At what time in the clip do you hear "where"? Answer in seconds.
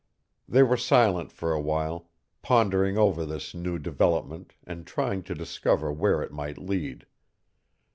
5.93-6.23